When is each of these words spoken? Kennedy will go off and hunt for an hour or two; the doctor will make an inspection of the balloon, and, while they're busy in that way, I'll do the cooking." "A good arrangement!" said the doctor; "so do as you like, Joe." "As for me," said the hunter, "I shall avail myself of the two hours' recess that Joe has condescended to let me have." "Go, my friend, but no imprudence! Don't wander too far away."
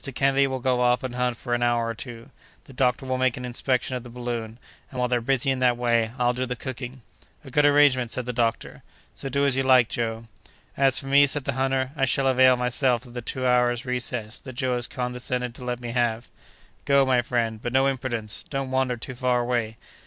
Kennedy 0.15 0.47
will 0.47 0.57
go 0.59 0.81
off 0.81 1.03
and 1.03 1.13
hunt 1.13 1.37
for 1.37 1.53
an 1.53 1.61
hour 1.61 1.85
or 1.87 1.93
two; 1.93 2.31
the 2.63 2.73
doctor 2.73 3.05
will 3.05 3.19
make 3.19 3.37
an 3.37 3.45
inspection 3.45 3.95
of 3.95 4.01
the 4.01 4.09
balloon, 4.09 4.57
and, 4.89 4.97
while 4.97 5.07
they're 5.07 5.21
busy 5.21 5.51
in 5.51 5.59
that 5.59 5.77
way, 5.77 6.11
I'll 6.17 6.33
do 6.33 6.47
the 6.47 6.55
cooking." 6.55 7.03
"A 7.45 7.51
good 7.51 7.67
arrangement!" 7.67 8.09
said 8.09 8.25
the 8.25 8.33
doctor; 8.33 8.81
"so 9.13 9.29
do 9.29 9.45
as 9.45 9.55
you 9.55 9.61
like, 9.61 9.89
Joe." 9.89 10.25
"As 10.75 10.99
for 10.99 11.05
me," 11.05 11.27
said 11.27 11.43
the 11.43 11.53
hunter, 11.53 11.91
"I 11.95 12.05
shall 12.05 12.25
avail 12.25 12.57
myself 12.57 13.05
of 13.05 13.13
the 13.13 13.21
two 13.21 13.45
hours' 13.45 13.85
recess 13.85 14.39
that 14.39 14.53
Joe 14.53 14.73
has 14.73 14.87
condescended 14.87 15.53
to 15.53 15.63
let 15.63 15.79
me 15.79 15.91
have." 15.91 16.29
"Go, 16.85 17.05
my 17.05 17.21
friend, 17.21 17.61
but 17.61 17.71
no 17.71 17.85
imprudence! 17.85 18.43
Don't 18.49 18.71
wander 18.71 18.97
too 18.97 19.13
far 19.13 19.41
away." 19.41 19.77